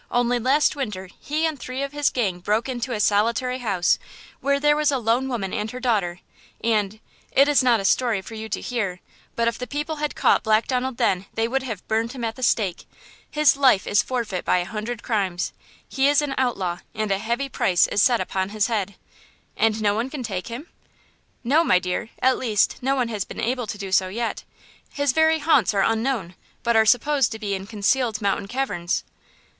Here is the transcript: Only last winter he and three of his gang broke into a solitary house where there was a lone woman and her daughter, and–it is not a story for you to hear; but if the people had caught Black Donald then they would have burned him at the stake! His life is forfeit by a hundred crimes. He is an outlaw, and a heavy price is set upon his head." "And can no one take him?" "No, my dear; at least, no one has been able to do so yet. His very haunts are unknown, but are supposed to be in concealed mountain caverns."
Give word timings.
Only 0.09 0.39
last 0.39 0.75
winter 0.75 1.09
he 1.19 1.45
and 1.45 1.59
three 1.59 1.83
of 1.83 1.91
his 1.91 2.09
gang 2.09 2.39
broke 2.39 2.67
into 2.67 2.91
a 2.91 2.99
solitary 2.99 3.59
house 3.59 3.99
where 4.39 4.59
there 4.59 4.75
was 4.75 4.91
a 4.91 4.97
lone 4.97 5.27
woman 5.27 5.53
and 5.53 5.69
her 5.69 5.79
daughter, 5.79 6.21
and–it 6.63 7.47
is 7.47 7.61
not 7.61 7.79
a 7.79 7.85
story 7.85 8.19
for 8.19 8.33
you 8.33 8.49
to 8.49 8.61
hear; 8.61 8.99
but 9.35 9.47
if 9.47 9.59
the 9.59 9.67
people 9.67 9.97
had 9.97 10.15
caught 10.15 10.41
Black 10.41 10.65
Donald 10.65 10.97
then 10.97 11.27
they 11.35 11.47
would 11.47 11.61
have 11.61 11.87
burned 11.87 12.13
him 12.13 12.23
at 12.23 12.35
the 12.35 12.41
stake! 12.41 12.87
His 13.29 13.55
life 13.55 13.85
is 13.85 14.01
forfeit 14.01 14.43
by 14.43 14.57
a 14.57 14.65
hundred 14.65 15.03
crimes. 15.03 15.53
He 15.87 16.07
is 16.07 16.23
an 16.23 16.33
outlaw, 16.35 16.79
and 16.95 17.11
a 17.11 17.19
heavy 17.19 17.47
price 17.47 17.85
is 17.85 18.01
set 18.01 18.19
upon 18.19 18.49
his 18.49 18.65
head." 18.65 18.95
"And 19.55 19.75
can 19.75 19.83
no 19.83 19.93
one 19.93 20.09
take 20.09 20.47
him?" 20.47 20.65
"No, 21.43 21.63
my 21.63 21.77
dear; 21.77 22.09
at 22.23 22.39
least, 22.39 22.81
no 22.81 22.95
one 22.95 23.09
has 23.09 23.23
been 23.23 23.39
able 23.39 23.67
to 23.67 23.77
do 23.77 23.91
so 23.91 24.07
yet. 24.07 24.45
His 24.91 25.11
very 25.13 25.37
haunts 25.37 25.75
are 25.75 25.83
unknown, 25.83 26.33
but 26.63 26.75
are 26.75 26.87
supposed 26.87 27.31
to 27.33 27.37
be 27.37 27.53
in 27.53 27.67
concealed 27.67 28.19
mountain 28.19 28.47
caverns." 28.47 29.03